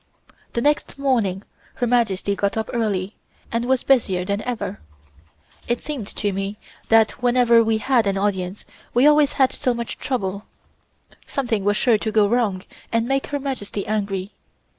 The 0.53 0.61
next 0.61 0.97
morning 0.97 1.43
Her 1.75 1.85
Majesty 1.85 2.35
got 2.35 2.57
up 2.57 2.71
early, 2.73 3.13
and 3.51 3.65
was 3.65 3.83
busier 3.83 4.25
than 4.25 4.41
ever. 4.41 4.79
It 5.67 5.79
seemed 5.79 6.07
to 6.07 6.33
me 6.33 6.57
that 6.89 7.21
whenever 7.21 7.63
we 7.63 7.77
had 7.77 8.07
an 8.07 8.17
audience 8.17 8.65
we 8.95 9.05
always 9.05 9.33
had 9.33 9.53
so 9.53 9.75
much 9.75 9.99
trouble. 9.99 10.45
Something 11.27 11.63
was 11.63 11.77
sure 11.77 11.99
to 11.99 12.11
go 12.11 12.27
wrong 12.27 12.63
and 12.91 13.07
make 13.07 13.27
Her 13.27 13.39
Majesty 13.39 13.85
angry. 13.85 14.31